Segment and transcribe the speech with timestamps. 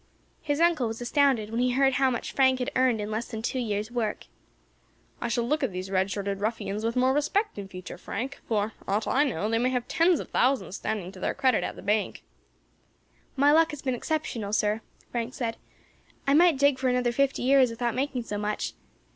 [0.41, 3.43] His uncle was astounded when he heard how much Frank had earned in less than
[3.43, 4.25] two years' work.
[5.21, 8.73] "I shall look at these red shirted ruffians with more respect in future, Frank; for,
[8.83, 11.75] for aught I know, they may have tens of thousands standing to their credit at
[11.75, 12.23] the bank."
[13.35, 15.57] "My luck has been exceptional, sir," Frank said.
[16.25, 18.73] "I might dig for another fifty years without making so much.